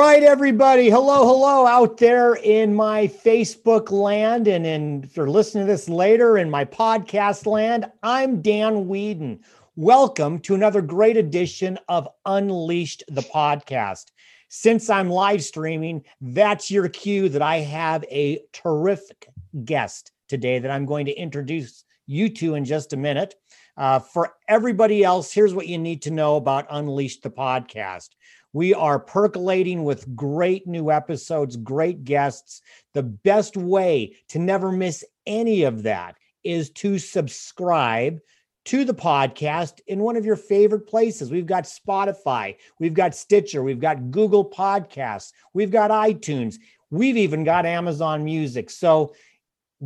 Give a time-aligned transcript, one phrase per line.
[0.00, 0.88] right, everybody.
[0.88, 4.48] Hello, hello out there in my Facebook land.
[4.48, 9.40] And in, if you're listening to this later in my podcast land, I'm Dan Weedin.
[9.76, 14.06] Welcome to another great edition of Unleashed the podcast.
[14.48, 19.28] Since I'm live streaming, that's your cue that I have a terrific
[19.66, 23.34] guest today that I'm going to introduce you to in just a minute.
[23.76, 28.08] Uh, for everybody else, here's what you need to know about Unleashed the podcast.
[28.52, 32.62] We are percolating with great new episodes, great guests.
[32.94, 38.20] The best way to never miss any of that is to subscribe
[38.66, 41.30] to the podcast in one of your favorite places.
[41.30, 46.56] We've got Spotify, we've got Stitcher, we've got Google Podcasts, we've got iTunes,
[46.90, 48.70] we've even got Amazon Music.
[48.70, 49.14] So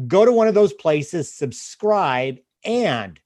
[0.08, 3.20] go to one of those places, subscribe, and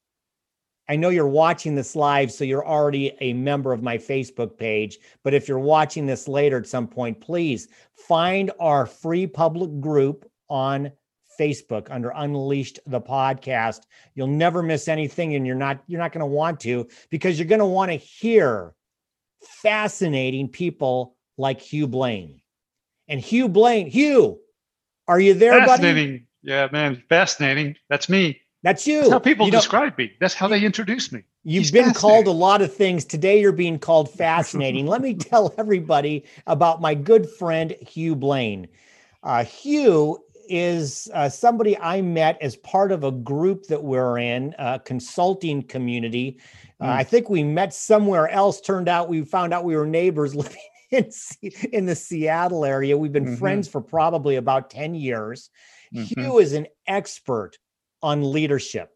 [0.88, 4.98] I know you're watching this live, so you're already a member of my Facebook page.
[5.22, 10.30] But if you're watching this later at some point, please find our free public group
[10.48, 10.90] on
[11.38, 13.82] Facebook under Unleashed the podcast.
[14.14, 17.48] You'll never miss anything, and you're not you're not going to want to because you're
[17.48, 18.74] going to want to hear
[19.42, 22.40] fascinating people like Hugh Blane.
[23.08, 24.40] And Hugh Blane, Hugh,
[25.06, 26.12] are you there, fascinating.
[26.12, 26.26] buddy?
[26.42, 27.76] Yeah, man, fascinating.
[27.88, 28.40] That's me.
[28.62, 29.00] That's you.
[29.00, 30.12] That's how people you describe me.
[30.20, 31.22] That's how they introduce me.
[31.44, 33.04] You've He's been called a lot of things.
[33.04, 34.86] Today, you're being called fascinating.
[34.86, 38.68] Let me tell everybody about my good friend, Hugh Blane.
[39.22, 44.54] Uh, Hugh is uh, somebody I met as part of a group that we're in,
[44.58, 46.40] a consulting community.
[46.80, 46.88] Uh, Mm.
[46.90, 48.60] I think we met somewhere else.
[48.60, 50.56] Turned out we found out we were neighbors living
[50.90, 51.10] in,
[51.72, 52.96] in the Seattle area.
[52.96, 53.38] We've been Mhm.
[53.38, 55.50] friends for probably about 10 years.
[55.92, 56.04] Mhm.
[56.04, 57.58] Hugh is an expert
[58.02, 58.90] on leadership.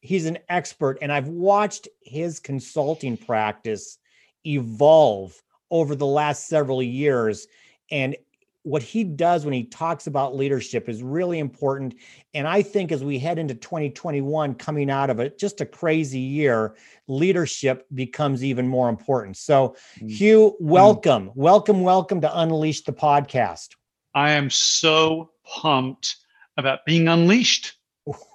[0.00, 3.98] He's an expert, and I've watched his consulting practice
[4.46, 5.40] evolve
[5.70, 7.46] over the last several years.
[7.90, 8.16] And
[8.62, 11.94] what he does when he talks about leadership is really important.
[12.34, 16.18] And I think as we head into 2021, coming out of it, just a crazy
[16.20, 16.76] year,
[17.08, 19.36] leadership becomes even more important.
[19.36, 20.10] So, Mm.
[20.10, 23.70] Hugh, welcome, welcome, welcome to Unleash the podcast.
[24.14, 26.16] I am so pumped
[26.56, 27.79] about being unleashed.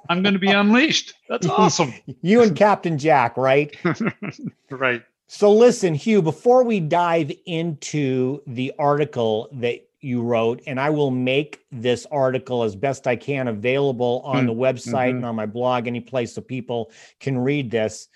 [0.10, 1.14] I'm going to be unleashed.
[1.30, 1.94] That's awesome.
[2.22, 3.76] You and Captain Jack, right?
[4.70, 5.04] right.
[5.28, 11.10] So, listen, Hugh, before we dive into the article that you wrote, and I will
[11.10, 15.18] make this article as best I can available on Hmm, the website mhm.
[15.18, 18.08] and on my blog, any place so people can read this.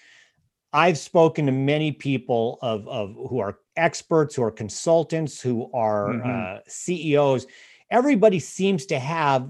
[0.71, 6.13] I've spoken to many people of, of who are experts, who are consultants, who are
[6.13, 6.57] Mhm.
[6.57, 7.47] uh, CEOs.
[7.89, 9.49] Everybody seems to have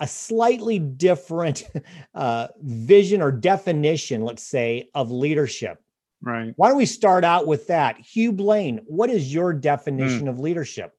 [0.00, 1.64] a slightly different
[2.14, 5.82] uh, vision or definition, let's say, of leadership.
[6.22, 6.52] Right.
[6.56, 7.98] Why don't we start out with that?
[7.98, 9.60] Hugh Blane, what is your Hmm.
[9.60, 10.92] definition of leadership?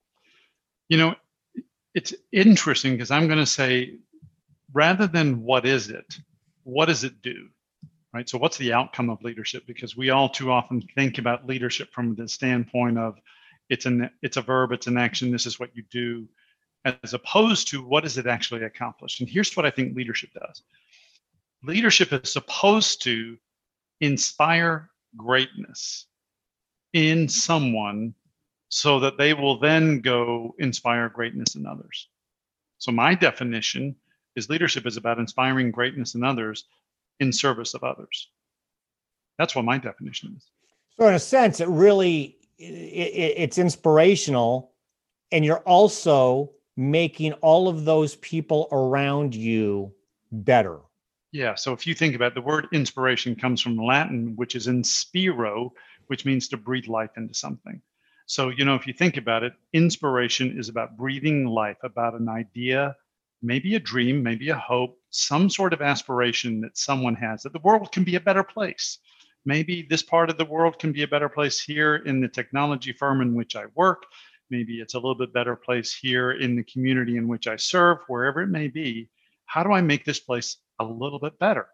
[0.90, 1.16] You know,
[1.94, 3.98] it's interesting because I'm going to say
[4.74, 6.18] rather than what is it,
[6.64, 7.50] what does it do?
[8.14, 8.30] Right.
[8.30, 9.68] So, what's the outcome of leadership?
[9.68, 13.20] Because we all too often think about leadership from the standpoint of
[13.70, 15.30] it's an it's a verb, it's an action.
[15.30, 16.28] This is what you do,
[17.04, 19.20] as opposed to what does it actually accomplish?
[19.20, 20.64] And here's what I think leadership does.
[21.64, 23.38] Leadership is supposed to
[24.02, 26.06] inspire greatness
[26.94, 28.14] in someone
[28.70, 32.10] so that they will then go inspire greatness in others.
[32.78, 33.96] So my definition
[34.36, 36.66] is leadership is about inspiring greatness in others
[37.20, 38.30] in service of others.
[39.40, 40.46] That's what my definition is.
[41.00, 44.74] So, in a sense, it really i i- it's inspirational,
[45.32, 49.92] and you're also making all of those people around you
[50.32, 50.80] better.
[51.32, 51.56] Yeah.
[51.56, 55.72] So if you think about it, the word inspiration comes from Latin, which is inspiro,
[56.06, 57.82] which means to breathe life into something.
[58.28, 62.30] So, you know, if you think about it, inspiration is about breathing life, about an
[62.30, 62.96] idea,
[63.42, 67.60] maybe a dream, maybe a hope, some sort of aspiration that someone has that the
[67.60, 69.00] world can be a better place.
[69.46, 72.92] Maybe this part of the world can be a better place here in the technology
[72.92, 74.04] firm in which I work.
[74.50, 78.00] Maybe it's a little bit better place here in the community in which I serve,
[78.08, 79.10] wherever it may be.
[79.46, 81.68] How do I make this place a little bit better?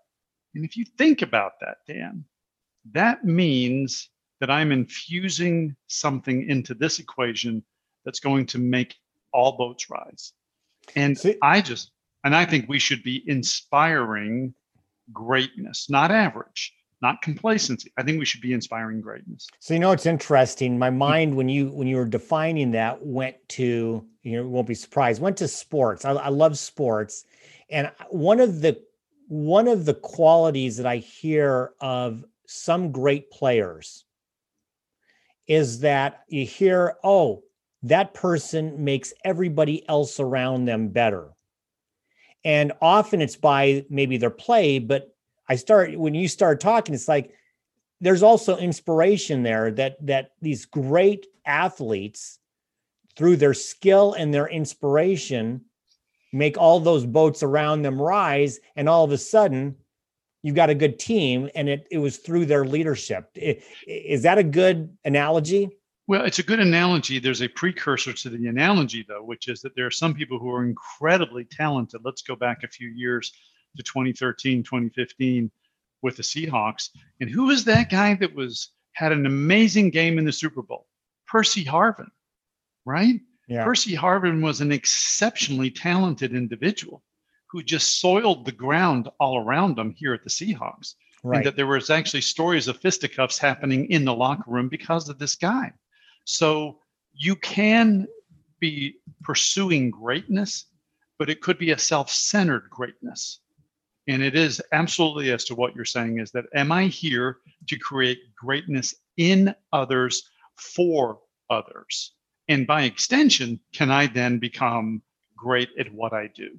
[0.56, 2.26] And if you think about that, Dan,
[2.92, 4.10] that means
[4.40, 7.64] that I'm infusing something into this equation
[8.06, 8.96] that's going to make
[9.32, 10.34] all boats rise.
[10.96, 11.92] And See- I just,
[12.24, 14.54] and I think we should be inspiring
[15.12, 17.92] greatness, not average, not complacency.
[17.98, 19.48] I think we should be inspiring greatness.
[19.60, 20.80] So you know it's interesting.
[20.80, 20.98] My hmm.
[20.98, 25.22] mind, when you when you were defining that, went to you know won't be surprised.
[25.22, 26.06] Went to sports.
[26.06, 27.26] I, I love sports,
[27.70, 28.82] and one of the
[29.28, 34.06] one of the qualities that I hear of some great players
[35.48, 37.44] is that you hear, oh,
[37.84, 41.32] that person makes everybody else around them better.
[42.46, 45.13] And often it's by maybe their play, but
[45.50, 47.34] I start when you start talking, it's like
[48.02, 52.40] there's also inspiration there that that these great athletes
[53.16, 55.62] through their skill and their inspiration
[56.32, 59.76] make all those boats around them rise and all of a sudden
[60.42, 63.30] you've got a good team and it, it was through their leadership.
[63.88, 65.70] Is that a good analogy?
[66.08, 67.20] Well it's a good analogy.
[67.20, 70.52] There's a precursor to the analogy though which is that there are some people who
[70.52, 72.02] are incredibly talented.
[72.04, 73.32] Let's go back a few years
[73.78, 75.52] to 2013 2015
[76.02, 76.90] with the seahawks
[77.20, 80.88] and who was that guy that was had an amazing game in the super bowl
[81.28, 82.10] percy harvin
[82.86, 83.64] right yeah.
[83.64, 87.04] Percy Harvin was an exceptionally talented individual
[87.48, 90.96] who just soiled the ground all around him here at the Seahawks.
[91.24, 91.38] Right.
[91.38, 95.20] And that there was actually stories of fisticuffs happening in the locker room because of
[95.20, 95.72] this guy.
[96.26, 96.80] So
[97.14, 98.08] you can
[98.60, 100.66] be pursuing greatness,
[101.20, 103.40] but it could be a self-centered greatness.
[104.08, 107.78] And it is absolutely as to what you're saying is that am I here to
[107.78, 111.20] create greatness in others for
[111.50, 112.14] others?
[112.50, 115.02] And by extension, can I then become
[115.38, 116.58] great at what I do?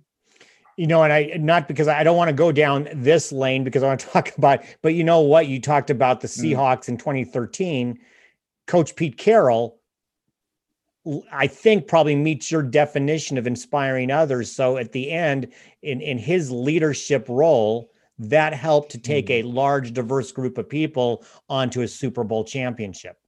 [0.77, 3.83] You know, and I not because I don't want to go down this lane because
[3.83, 5.47] I want to talk about, but you know what?
[5.47, 6.53] You talked about the mm.
[6.53, 6.91] Seahawks mm.
[6.91, 7.99] in 2013.
[8.67, 9.79] Coach Pete Carroll,
[11.33, 14.51] I think, probably meets your definition of inspiring others.
[14.51, 15.53] So at the end,
[15.83, 19.49] in, in his leadership role, that helped to take a hmm.
[19.49, 23.19] large, diverse group of people onto a Super Bowl championship.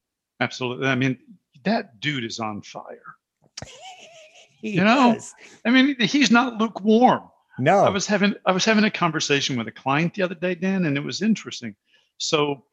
[0.40, 0.86] Absolutely.
[0.86, 1.18] I mean,
[1.64, 3.16] that dude is on fire.
[4.60, 5.34] you know, is.
[5.64, 7.22] I mean, he's not lukewarm.
[7.58, 10.54] No, I was having I was having a conversation with a client the other day,
[10.54, 11.74] Dan, and it was interesting.
[12.18, 12.64] So,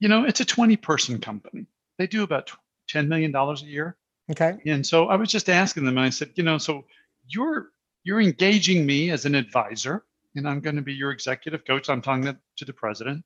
[0.00, 1.66] you know, it's a 20 person company.
[1.96, 2.50] They do about
[2.88, 3.96] 10 million dollars a year.
[4.30, 4.58] Okay.
[4.66, 6.84] And so I was just asking them, and I said, you know, so
[7.26, 7.70] you're
[8.04, 10.04] you're engaging me as an advisor,
[10.36, 11.90] and I'm going to be your executive coach.
[11.90, 13.24] I'm talking to, to the president.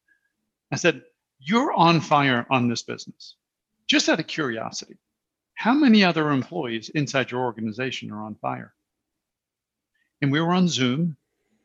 [0.73, 1.03] I said,
[1.39, 3.37] you're on fire on this business
[3.87, 4.97] just out of curiosity,
[5.55, 8.75] how many other employees inside your organization are on fire?
[10.23, 11.17] And we were on Zoom,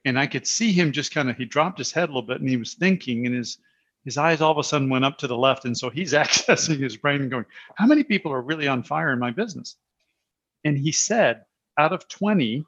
[0.05, 2.41] and I could see him just kind of, he dropped his head a little bit
[2.41, 3.57] and he was thinking, and his
[4.09, 5.65] his eyes all of a sudden went up to the left.
[5.65, 7.45] And so he's accessing his brain and going,
[7.75, 9.75] How many people are really on fire in my business?
[10.65, 11.45] And he said,
[11.77, 12.65] Out of 20,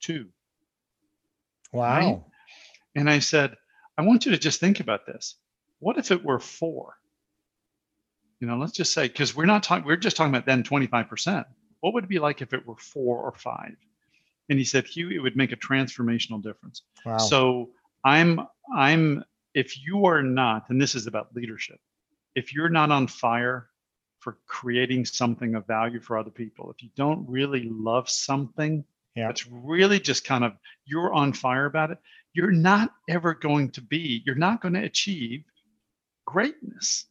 [0.00, 0.26] two.
[1.72, 1.98] Wow.
[1.98, 2.22] Right?
[2.96, 3.54] And I said,
[3.98, 5.34] I want you to just think about this.
[5.80, 6.98] What if it were four?
[8.40, 11.44] you know let's just say because we're not talking we're just talking about then 25%
[11.80, 13.76] what would it be like if it were four or five
[14.48, 17.18] and he said hugh it would make a transformational difference wow.
[17.18, 17.70] so
[18.04, 18.40] i'm
[18.74, 19.24] i'm
[19.54, 21.78] if you are not and this is about leadership
[22.34, 23.68] if you're not on fire
[24.20, 28.84] for creating something of value for other people if you don't really love something
[29.14, 29.26] yeah.
[29.26, 30.52] that's really just kind of
[30.84, 31.98] you're on fire about it
[32.34, 35.44] you're not ever going to be you're not going to achieve
[36.26, 37.06] greatness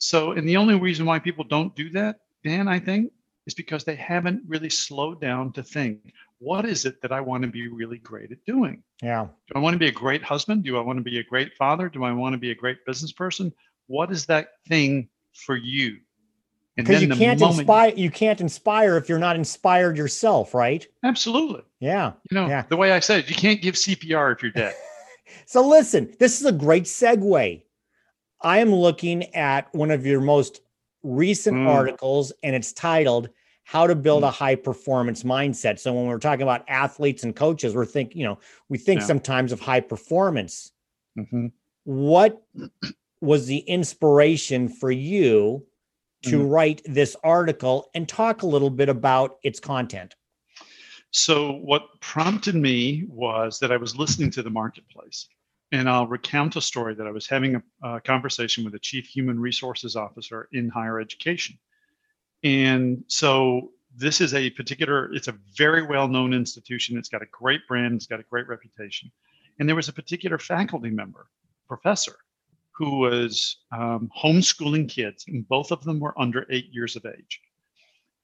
[0.00, 3.12] so, and the only reason why people don't do that, Dan, I think,
[3.46, 7.42] is because they haven't really slowed down to think, what is it that I want
[7.42, 8.82] to be really great at doing?
[9.02, 9.26] Yeah.
[9.46, 10.64] Do I want to be a great husband?
[10.64, 11.88] Do I want to be a great father?
[11.88, 13.52] Do I want to be a great business person?
[13.86, 15.98] What is that thing for you?
[16.76, 20.86] Because you can't inspire you can't inspire if you're not inspired yourself, right?
[21.04, 21.62] Absolutely.
[21.78, 22.12] Yeah.
[22.30, 22.64] You know, yeah.
[22.70, 24.74] the way I said, you can't give CPR if you're dead.
[25.46, 27.62] so listen, this is a great segue
[28.42, 30.62] I am looking at one of your most
[31.02, 31.68] recent mm.
[31.68, 33.28] articles, and it's titled
[33.70, 34.26] How to Build mm.
[34.26, 35.78] a High Performance Mindset.
[35.78, 39.06] So when we're talking about athletes and coaches, we're thinking, you know, we think yeah.
[39.06, 40.72] sometimes of high performance.
[41.16, 41.46] Mm-hmm.
[41.84, 42.42] What
[43.20, 45.64] was the inspiration for you
[46.24, 46.50] to mm.
[46.50, 50.16] write this article and talk a little bit about its content?
[51.12, 55.28] So, what prompted me was that I was listening to the marketplace
[55.70, 59.06] and I'll recount a story that I was having a, a, conversation with a chief
[59.06, 61.56] human resources officer in higher education.
[62.42, 66.96] And so this is a particular, it's a very well known institution.
[66.96, 69.10] It's got a great brand, it's got a great reputation.
[69.58, 71.26] And there was a particular faculty member,
[71.68, 72.16] professor,
[72.72, 77.40] who was um, homeschooling kids, and both of them were under eight years of age.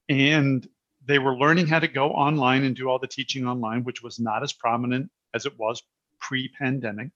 [0.09, 0.67] And
[1.05, 4.19] they were learning how to go online and do all the teaching online, which was
[4.19, 5.83] not as prominent as it was
[6.21, 7.11] pre pandemic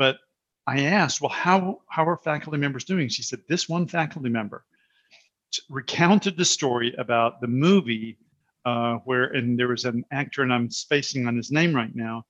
[0.00, 0.18] but
[0.66, 3.10] I asked, well, how, how are faculty members doing?
[3.10, 4.64] She said, this one faculty member
[5.68, 8.18] recounted the story about the movie
[8.64, 12.24] uh, where, and there was an actor, and I'm spacing on his name right now,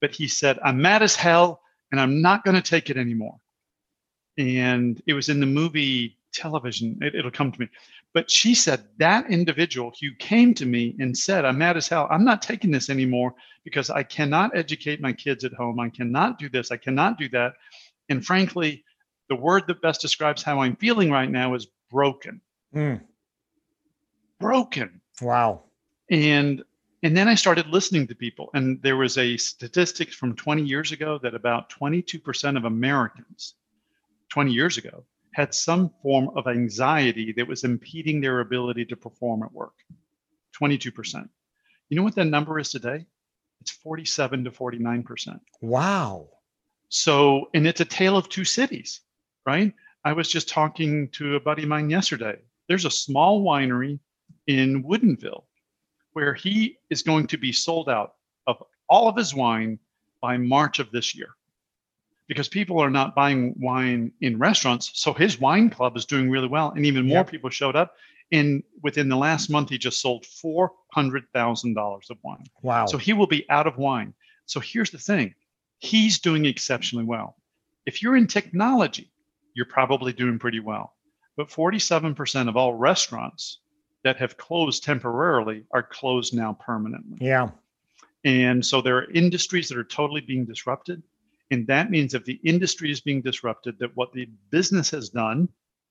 [0.00, 3.36] but he said, I'm mad as hell and I'm not going to take it anymore.
[4.38, 6.98] And it was in the movie television.
[7.02, 7.68] It, it'll come to me.
[8.14, 12.08] But she said that individual who came to me and said, I'm mad as hell.
[12.10, 13.34] I'm not taking this anymore
[13.64, 15.78] because I cannot educate my kids at home.
[15.78, 16.70] I cannot do this.
[16.70, 17.54] I cannot do that.
[18.08, 18.84] And frankly,
[19.28, 22.40] the word that best describes how I'm feeling right now is broken.
[22.74, 23.02] Mm.
[24.40, 25.00] Broken.
[25.20, 25.64] Wow.
[26.10, 26.64] And
[27.04, 28.50] and then I started listening to people.
[28.54, 33.54] And there was a statistic from 20 years ago that about 22% of Americans
[34.28, 39.42] 20 years ago had some form of anxiety that was impeding their ability to perform
[39.42, 39.74] at work.
[40.60, 41.28] 22%.
[41.88, 43.04] You know what that number is today?
[43.60, 45.40] It's 47 to 49%.
[45.60, 46.28] Wow.
[46.88, 49.00] So, and it's a tale of two cities,
[49.46, 49.72] right?
[50.04, 52.38] I was just talking to a buddy of mine yesterday.
[52.68, 54.00] There's a small winery
[54.46, 55.44] in Woodinville
[56.12, 58.14] where he is going to be sold out
[58.46, 59.78] of all of his wine
[60.20, 61.36] by March of this year
[62.26, 64.90] because people are not buying wine in restaurants.
[64.94, 67.30] So his wine club is doing really well, and even more yep.
[67.30, 67.94] people showed up.
[68.32, 72.44] And within the last month, he just sold four hundred thousand dollars of wine.
[72.62, 72.86] Wow!
[72.86, 74.14] So he will be out of wine.
[74.46, 75.34] So here's the thing:
[75.78, 77.36] he's doing exceptionally well.
[77.84, 79.11] If you're in technology,
[79.54, 80.94] you're probably doing pretty well.
[81.36, 83.58] But 47% of all restaurants
[84.04, 87.18] that have closed temporarily are closed now permanently.
[87.20, 87.50] Yeah.
[88.24, 91.02] And so there are industries that are totally being disrupted.
[91.50, 95.48] And that means if the industry is being disrupted, that what the business has done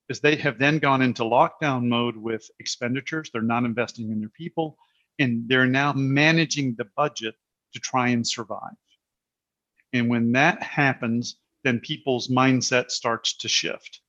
[0.09, 3.29] is they have then gone into lockdown mode with expenditures.
[3.31, 4.77] They're not investing in their people,
[5.19, 7.35] and they're now managing the budget
[7.73, 8.75] to try and survive.
[9.93, 14.01] And when that happens, then people's mindset starts to shift.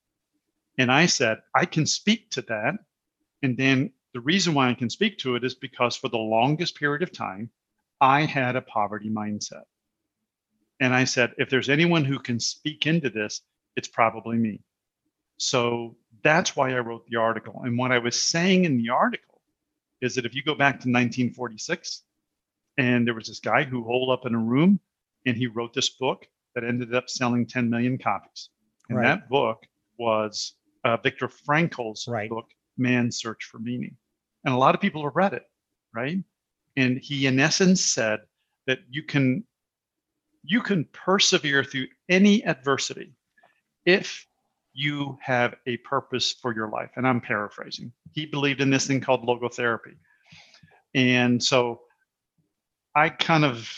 [0.78, 2.74] And I said, I can speak to that
[3.42, 6.76] and then the reason why I can speak to it is because for the longest
[6.76, 7.50] period of time,
[8.00, 9.64] I had a poverty mindset.
[10.80, 13.42] And I said, if there's anyone who can speak into this,
[13.76, 14.60] it's probably me.
[15.38, 17.62] So that's why I wrote the article.
[17.64, 19.40] And what I was saying in the article
[20.00, 22.02] is that if you go back to 1946,
[22.78, 24.80] and there was this guy who holed up in a room
[25.26, 28.50] and he wrote this book that ended up selling 10 million copies.
[28.88, 29.06] And right.
[29.06, 29.64] that book
[29.98, 30.54] was
[30.84, 32.28] uh, Viktor Frankl's right.
[32.28, 33.96] book, Man's Search for Meaning.
[34.44, 35.44] And a lot of people have read it,
[35.94, 36.18] right?
[36.76, 38.20] And he, in essence, said
[38.66, 39.44] that you can
[40.44, 43.12] you can persevere through any adversity
[43.86, 44.26] if
[44.72, 46.90] you have a purpose for your life.
[46.96, 47.92] And I'm paraphrasing.
[48.12, 49.94] He believed in this thing called logotherapy.
[50.94, 51.82] And so
[52.94, 53.68] I kind of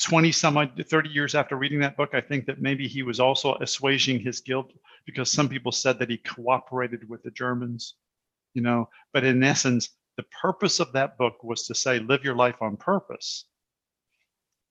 [0.00, 3.54] 20 some 30 years after reading that book, I think that maybe he was also
[3.60, 4.72] assuaging his guilt
[5.06, 7.94] because some people said that he cooperated with the Germans
[8.54, 8.88] you know?
[9.12, 12.76] But in essence the purpose of that book was to say live your life on
[12.76, 13.44] purpose.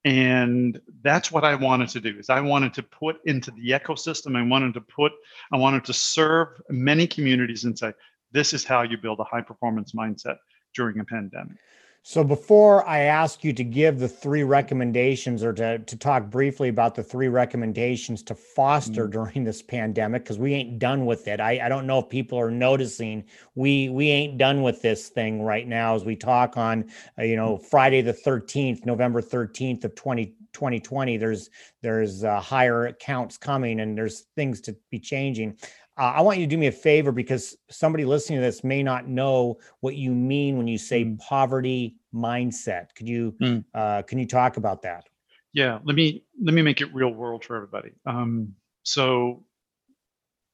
[0.05, 4.35] And that's what i wanted to do is i wanted to put into the ecosystem
[4.35, 5.13] i wanted to put
[5.53, 7.93] i wanted to serve many communities and say
[8.33, 10.35] this is how you build a high performance mindset
[10.75, 11.55] during a pandemic
[12.05, 16.67] so before I ask you to give the three recommendations or to, to talk briefly
[16.67, 19.11] about the three recommendations to foster mm.
[19.11, 21.39] during this pandemic, because we ain't done with it.
[21.39, 23.23] I, I don't know if people are noticing
[23.55, 27.37] we we ain't done with this thing right now as we talk on uh, you
[27.37, 31.15] know Friday the 13th, November 13th of 20, 2020.
[31.15, 31.49] There's
[31.81, 35.57] there's uh, higher counts coming and there's things to be changing.
[35.97, 38.81] Uh, I want you to do me a favor because somebody listening to this may
[38.81, 41.19] not know what you mean when you say mm.
[41.19, 42.95] poverty mindset.
[42.95, 43.63] Could you mm.
[43.73, 45.07] uh, can you talk about that?
[45.53, 47.91] Yeah, let me let me make it real world for everybody.
[48.07, 49.43] Um, so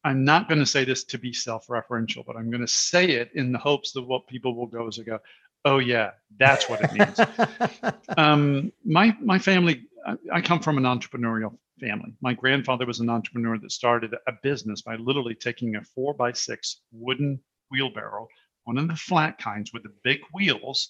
[0.03, 3.31] I'm not going to say this to be self-referential, but I'm going to say it
[3.33, 5.19] in the hopes that what people will go is they go,
[5.63, 10.83] "Oh yeah, that's what it means." um, my my family, I, I come from an
[10.83, 12.13] entrepreneurial family.
[12.21, 16.31] My grandfather was an entrepreneur that started a business by literally taking a four by
[16.33, 17.39] six wooden
[17.71, 18.27] wheelbarrow,
[18.65, 20.89] one of the flat kinds with the big wheels,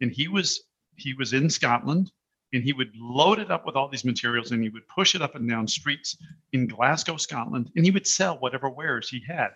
[0.00, 0.64] and he was
[0.96, 2.10] he was in Scotland
[2.52, 5.22] and he would load it up with all these materials and he would push it
[5.22, 6.16] up and down streets
[6.52, 9.50] in Glasgow, Scotland, and he would sell whatever wares he had.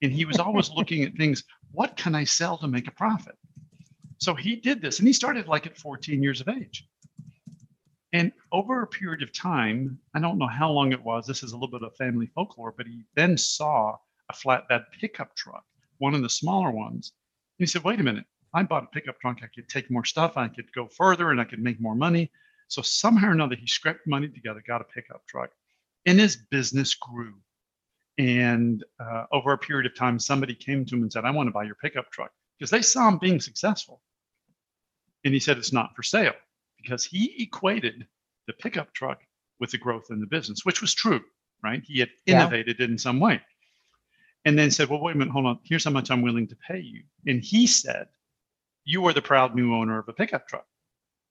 [0.00, 3.36] And he was always looking at things, what can I sell to make a profit?
[4.18, 6.88] So he did this and he started like at 14 years of age.
[8.12, 11.52] And over a period of time, I don't know how long it was, this is
[11.52, 13.96] a little bit of family folklore, but he then saw
[14.30, 15.64] a flatbed pickup truck,
[15.98, 17.12] one of the smaller ones.
[17.58, 18.24] And he said, wait a minute,
[18.54, 19.38] I bought a pickup truck.
[19.42, 22.30] I could take more stuff, I could go further, and I could make more money.
[22.68, 25.50] So somehow or another, he scraped money together, got a pickup truck,
[26.06, 27.34] and his business grew.
[28.16, 31.46] And uh, over a period of time, somebody came to him and said, I want
[31.46, 34.00] to buy your pickup truck because they saw him being successful.
[35.24, 36.34] And he said, It's not for sale
[36.82, 38.06] because he equated
[38.46, 39.20] the pickup truck
[39.60, 41.20] with the growth in the business, which was true,
[41.62, 41.82] right?
[41.84, 42.86] He had innovated yeah.
[42.86, 43.40] in some way.
[44.44, 45.58] and then said, Well, wait a minute, hold on.
[45.64, 47.02] Here's how much I'm willing to pay you.
[47.26, 48.08] And he said,
[48.84, 50.66] You are the proud new owner of a pickup truck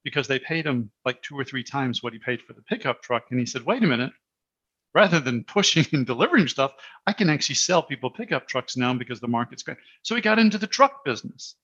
[0.03, 3.01] because they paid him like two or three times what he paid for the pickup
[3.01, 3.25] truck.
[3.31, 4.13] And he said, Wait a minute.
[4.93, 6.73] Rather than pushing and delivering stuff,
[7.05, 9.77] I can actually sell people pickup trucks now because the market's great.
[10.03, 11.55] So he got into the truck business.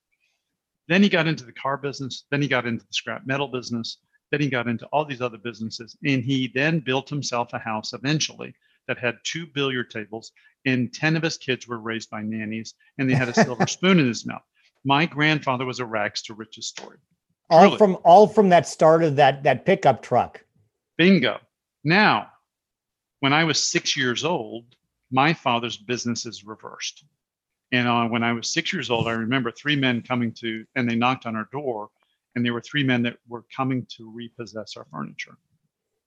[0.87, 2.25] Then he got into the car business.
[2.29, 3.97] Then he got into the scrap metal business.
[4.31, 5.95] Then he got into all these other businesses.
[6.03, 8.53] And he then built himself a house eventually
[8.87, 10.31] that had two billiard tables,
[10.65, 13.99] and 10 of his kids were raised by nannies, and they had a silver spoon
[13.99, 14.43] in his mouth.
[14.83, 16.97] My grandfather was a rags to riches story.
[17.49, 17.77] All Truly.
[17.77, 20.43] from all from that start of that that pickup truck.
[20.97, 21.39] Bingo.
[21.83, 22.29] Now,
[23.19, 24.75] when I was six years old,
[25.11, 27.05] my father's business is reversed.
[27.73, 30.87] And uh, when I was six years old, I remember three men coming to, and
[30.87, 31.89] they knocked on our door,
[32.35, 35.37] and there were three men that were coming to repossess our furniture.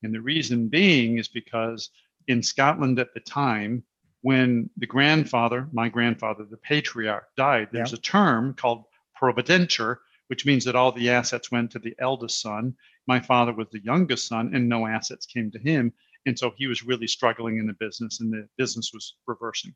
[0.04, 1.90] And the reason being is because
[2.28, 3.82] in Scotland at the time,
[4.22, 7.98] when the grandfather, my grandfather, the patriarch, died, there's yeah.
[7.98, 8.84] a term called
[9.20, 9.96] providenture,
[10.28, 12.76] which means that all the assets went to the eldest son.
[13.08, 15.92] My father was the youngest son, and no assets came to him.
[16.26, 19.74] And so he was really struggling in the business, and the business was reversing.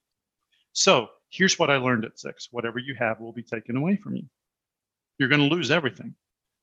[0.73, 4.17] So here's what I learned at six whatever you have will be taken away from
[4.17, 4.25] you.
[5.19, 6.15] You're going to lose everything.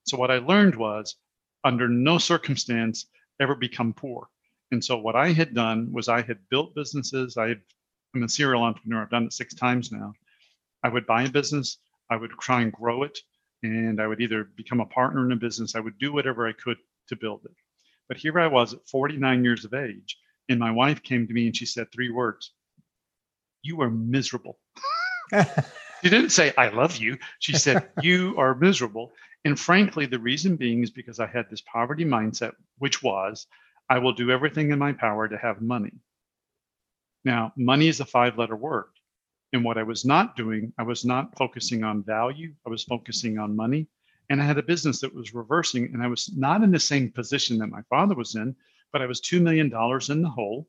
[0.06, 1.16] So what I learned was
[1.64, 3.08] under no circumstance
[3.40, 4.30] ever become poor.
[4.72, 7.38] And so what I had done was I had built businesses.
[7.38, 7.62] I had,
[8.16, 9.04] I'm a serial entrepreneur.
[9.04, 10.14] I've done it six times now.
[10.84, 11.78] I would buy a business.
[12.10, 13.20] I would try and grow it,
[13.64, 15.76] and I would either become a partner in a business.
[15.76, 16.78] I would do whatever I could
[17.10, 17.56] to build it.
[18.08, 20.18] But here I was at 49 years of age,
[20.50, 22.54] and my wife came to me and she said three words:
[23.62, 24.60] "You are miserable."
[26.04, 29.14] she didn't say "I love you." She said, "You are miserable."
[29.46, 33.48] And frankly, the reason being is because I had this poverty mindset, which was
[33.90, 35.94] I will do everything in my power to have money.
[37.24, 38.92] Now, money is a five letter word.
[39.54, 43.38] And what I was not doing, I was not focusing on value, I was focusing
[43.38, 43.88] on money.
[44.30, 47.12] And I had a business that was reversing, and I was not in the same
[47.12, 48.56] position that my father was in,
[48.92, 50.68] but I was $2 million in the hole.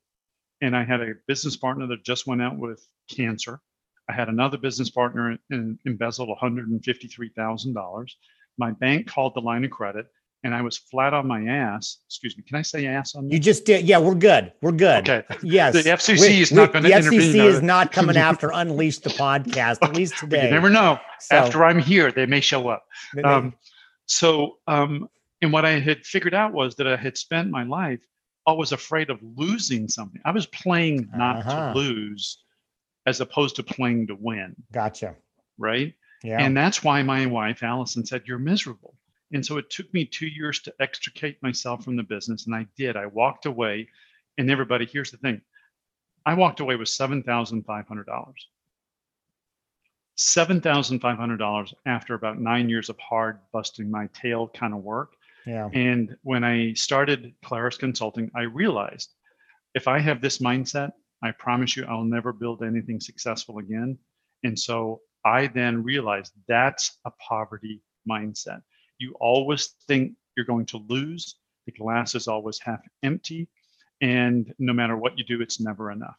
[0.60, 3.60] And I had a business partner that just went out with cancer.
[4.08, 8.10] I had another business partner and embezzled $153,000.
[8.56, 10.06] My bank called the line of credit
[10.44, 11.98] and I was flat on my ass.
[12.06, 12.44] Excuse me.
[12.46, 13.84] Can I say ass on You just did.
[13.84, 14.52] Yeah, we're good.
[14.62, 15.08] We're good.
[15.08, 15.24] Okay.
[15.42, 15.74] Yes.
[15.74, 17.20] The FCC we, is not going to intervene.
[17.20, 20.44] The FCC is not coming after Unleash the podcast, at least today.
[20.44, 20.98] you never know.
[21.20, 22.84] So, after I'm here, they may show up.
[23.24, 23.54] Um,
[24.06, 25.08] so, um,
[25.42, 28.00] and what I had figured out was that I had spent my life
[28.48, 30.22] always afraid of losing something.
[30.24, 31.74] I was playing not uh-huh.
[31.74, 32.38] to lose
[33.04, 34.56] as opposed to playing to win.
[34.72, 35.14] Gotcha.
[35.58, 35.92] Right.
[36.24, 36.40] Yeah.
[36.40, 38.94] And that's why my wife, Allison, said, You're miserable.
[39.32, 42.46] And so it took me two years to extricate myself from the business.
[42.46, 42.96] And I did.
[42.96, 43.88] I walked away.
[44.38, 45.42] And everybody, here's the thing
[46.24, 47.64] I walked away with $7,500.
[50.16, 55.12] $7,500 after about nine years of hard busting my tail kind of work.
[55.46, 55.68] Yeah.
[55.72, 59.14] And when I started Claris Consulting, I realized
[59.74, 63.98] if I have this mindset, I promise you I'll never build anything successful again.
[64.44, 68.62] And so I then realized that's a poverty mindset.
[68.98, 71.36] You always think you're going to lose.
[71.66, 73.48] The glass is always half empty.
[74.00, 76.18] And no matter what you do, it's never enough.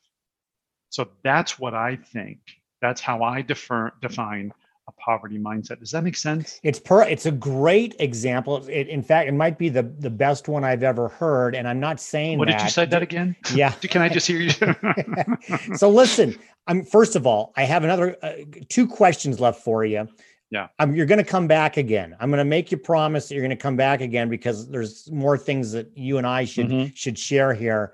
[0.90, 2.40] So that's what I think.
[2.82, 4.52] That's how I defer, define
[4.90, 5.80] a poverty mindset.
[5.80, 6.60] Does that make sense?
[6.64, 8.68] It's per it's a great example.
[8.68, 11.56] It, in fact, it might be the the best one I've ever heard.
[11.56, 12.58] And I'm not saying what that.
[12.58, 13.36] did you say that again?
[13.54, 13.72] Yeah.
[13.82, 15.76] Can I just hear you?
[15.78, 18.34] so listen, I'm first of all, I have another uh,
[18.68, 20.08] two questions left for you.
[20.52, 20.68] Yeah.
[20.80, 22.16] Um, you're going to come back again.
[22.20, 25.10] I'm going to make you promise that you're going to come back again because there's
[25.12, 26.94] more things that you and I should mm-hmm.
[26.96, 27.94] should share here.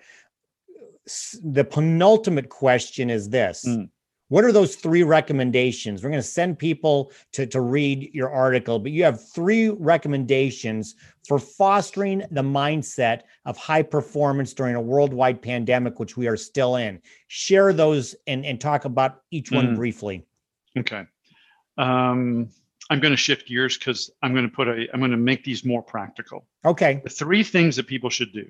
[1.43, 3.65] The penultimate question is this.
[3.67, 3.89] Mm.
[4.29, 6.01] What are those three recommendations?
[6.01, 10.95] We're going to send people to, to read your article, but you have three recommendations
[11.27, 16.77] for fostering the mindset of high performance during a worldwide pandemic, which we are still
[16.77, 16.99] in.
[17.27, 19.75] Share those and, and talk about each one mm.
[19.75, 20.25] briefly.
[20.77, 21.05] Okay.
[21.77, 22.49] Um,
[22.89, 25.43] I'm going to shift gears because I'm going to put a, I'm going to make
[25.43, 26.47] these more practical.
[26.63, 27.01] Okay.
[27.03, 28.47] The three things that people should do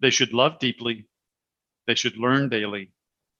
[0.00, 1.06] they should love deeply,
[1.86, 2.90] they should learn daily,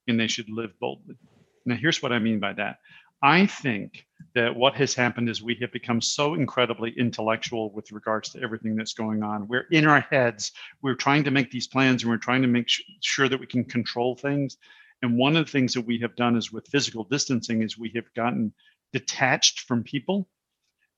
[0.08, 1.16] and they should live boldly.
[1.64, 2.78] Now, here's what I mean by that.
[3.22, 8.28] I think that what has happened is we have become so incredibly intellectual with regards
[8.30, 9.48] to everything that's going on.
[9.48, 12.68] We're in our heads, we're trying to make these plans, and we're trying to make
[13.00, 14.58] sure that we can control things.
[15.02, 17.92] And one of the things that we have done is with physical distancing is we
[17.94, 18.52] have gotten
[18.92, 20.28] detached from people.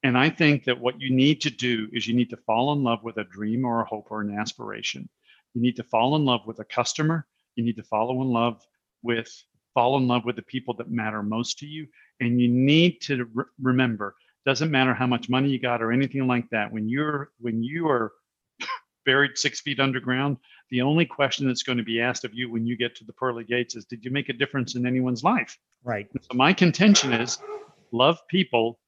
[0.02, 2.84] And I think that what you need to do is you need to fall in
[2.84, 5.08] love with a dream or a hope or an aspiration.
[5.54, 7.26] You need to fall in love with a customer.
[7.56, 8.64] You need to fall in love
[9.02, 9.30] with
[9.74, 11.86] fall in love with the people that matter most to you.
[12.20, 16.26] And you need to re- remember, doesn't matter how much money you got or anything
[16.26, 16.72] like that.
[16.72, 18.12] When you're when you are
[19.06, 20.38] buried six feet underground,
[20.70, 23.12] the only question that's going to be asked of you when you get to the
[23.12, 25.56] pearly gates is, did you make a difference in anyone's life?
[25.84, 26.08] Right.
[26.20, 27.38] So my contention is,
[27.92, 28.78] love people.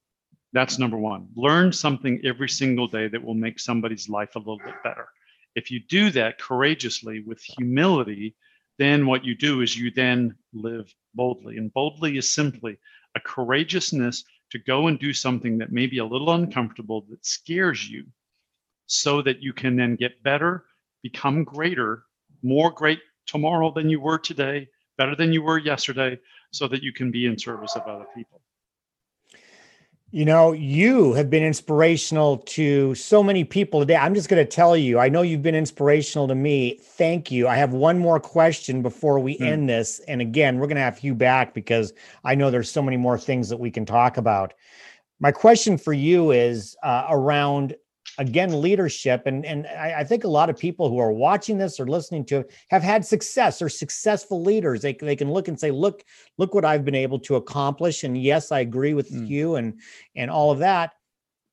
[0.53, 1.29] That's number one.
[1.37, 5.09] Learn something every single day that will make somebody's life a little bit better.
[5.55, 8.35] If you do that courageously with humility,
[8.81, 11.59] then what you do is you then live boldly.
[11.59, 12.79] And boldly is simply
[13.14, 17.88] a courageousness to go and do something that may be a little uncomfortable, that scares
[17.88, 18.07] you,
[18.87, 20.64] so that you can then get better,
[21.03, 22.05] become greater,
[22.43, 24.66] more great tomorrow than you were today,
[24.97, 26.19] better than you were yesterday,
[26.51, 28.40] so that you can be in service of other people.
[30.12, 33.94] You know, you have been inspirational to so many people today.
[33.94, 36.81] I'm just going to tell you, I know you've been inspirational to me.
[36.83, 37.46] Thank you.
[37.46, 39.46] I have one more question before we mm.
[39.46, 40.01] end this.
[40.09, 41.92] And again, we're going to have you back because
[42.25, 44.53] I know there's so many more things that we can talk about.
[45.20, 47.77] My question for you is uh, around
[48.18, 51.78] again leadership and and I, I, think a lot of people who are watching this
[51.78, 53.62] or listening to it have had success.
[53.62, 54.82] Or successful leaders.
[54.82, 56.02] They, they can look and say look
[56.38, 59.28] look what i've been able to accomplish and yes i agree with mm.
[59.28, 59.80] you and
[60.16, 60.92] and all of that.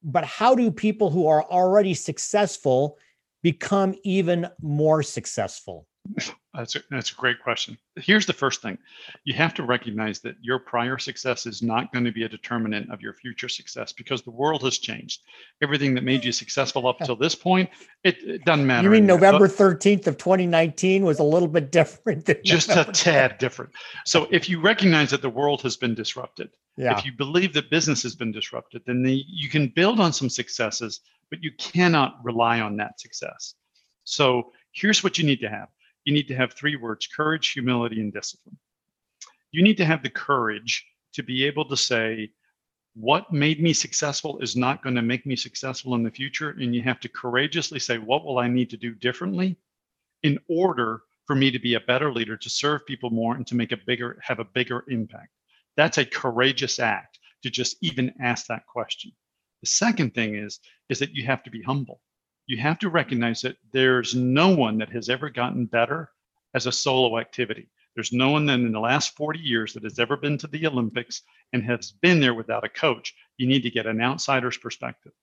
[0.03, 2.97] But how do people who are already successful
[3.43, 5.88] become even more successful
[6.58, 7.78] that's a, that's a great question.
[7.96, 8.80] Here's the first thing
[9.26, 12.91] you have to recognize that your prior success is not going to be a determinant
[12.91, 15.22] of your future success because the world has changed.
[15.62, 17.70] Everything that made you successful up until this point,
[18.04, 18.86] it, it doesn't matter.
[18.86, 22.26] You mean November 13th of 2019 was a little bit different?
[22.26, 23.72] Than just a tad different.
[24.06, 26.98] So if you recognize that the world has been disrupted, yeah.
[26.98, 30.30] if you believe that business has been disrupted, then the, you can build on some
[30.30, 33.54] successes, but you cannot rely on that success.
[34.06, 35.67] So here's what you need to have
[36.08, 38.58] you need to have three words courage, humility, and discipline.
[39.52, 42.32] You need to have the courage to be able to say,
[42.96, 46.52] what made me successful is not going to make me successful in the future.
[46.52, 49.58] And you have to courageously say, what will I need to do differently
[50.24, 53.56] in order for me to be a better leader, to serve people more, and to
[53.56, 55.34] make a bigger, have a bigger impact.
[55.76, 59.12] That's a courageous act to just even ask that question.
[59.62, 62.00] The second thing is, is that you have to be humble
[62.47, 66.10] you have to recognize that there's no one that has ever gotten better
[66.53, 67.69] as a solo activity.
[67.93, 71.23] There's no one in the last 40 years that has ever been to the Olympics
[71.51, 73.13] and has been there without a coach.
[73.38, 75.13] You need to get an outsider's perspective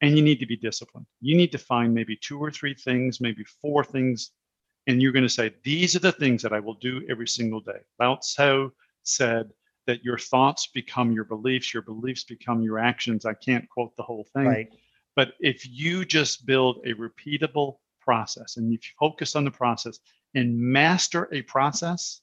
[0.00, 1.06] and you need to be disciplined.
[1.20, 4.30] You need to find maybe two or three things, maybe four things,
[4.86, 7.60] and you're going to say, These are the things that I will do every single
[7.60, 7.80] day.
[7.98, 8.70] Lao Tzu
[9.02, 9.50] said
[9.86, 13.24] that your thoughts become your beliefs, your beliefs become your actions.
[13.24, 14.46] I can't quote the whole thing.
[14.46, 14.68] Right.
[15.16, 19.98] But if you just build a repeatable process and if you focus on the process
[20.34, 22.20] and master a process,